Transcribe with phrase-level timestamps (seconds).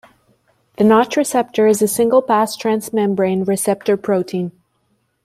[0.77, 4.51] The notch receptor is a single-pass transmembrane receptor protein.